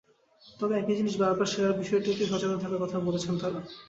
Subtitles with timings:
[0.59, 3.59] তবে একই জিনিস বারবার শেয়ার বিষয়টিতেও সচেতন থাকার কথা বলেছেন তাঁরা।